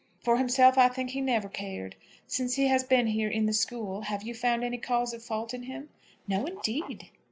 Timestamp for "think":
0.87-1.11